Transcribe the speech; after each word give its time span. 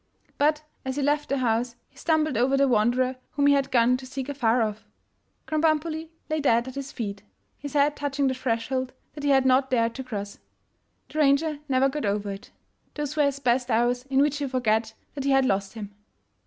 But 0.39 0.63
as 0.83 0.95
he 0.95 1.03
left 1.03 1.29
the 1.29 1.37
house, 1.37 1.75
he 1.87 1.95
stumbled 1.95 2.35
over 2.35 2.57
the 2.57 2.67
wanderer 2.67 3.17
whom 3.33 3.45
he 3.45 3.53
had 3.53 3.69
gone 3.69 3.97
to 3.97 4.05
seek 4.07 4.29
afar 4.29 4.63
off. 4.63 4.87
Krambambuli 5.45 6.09
lay 6.27 6.39
dead 6.39 6.67
at 6.67 6.73
his 6.73 6.91
feet, 6.91 7.21
his 7.59 7.73
head 7.73 7.95
touching 7.95 8.25
the 8.27 8.33
threshold 8.33 8.93
that 9.13 9.23
he 9.23 9.29
had 9.29 9.45
not 9.45 9.69
dared 9.69 9.93
to 9.93 10.03
cross. 10.03 10.39
The 11.07 11.19
ranger 11.19 11.59
never 11.69 11.87
got 11.87 12.05
over 12.05 12.31
it. 12.31 12.49
Those 12.95 13.15
were 13.15 13.25
his 13.25 13.39
best 13.39 13.69
hours 13.69 14.05
in 14.05 14.21
which 14.23 14.39
he 14.39 14.47
forgot 14.47 14.93
that 15.13 15.23
he 15.23 15.29
had 15.29 15.45
lost 15.45 15.73
him. 15.73 15.93